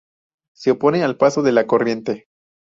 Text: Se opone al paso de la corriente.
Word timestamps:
Se 0.55 0.71
opone 0.71 1.03
al 1.03 1.15
paso 1.17 1.43
de 1.43 1.51
la 1.51 1.67
corriente. 1.67 2.25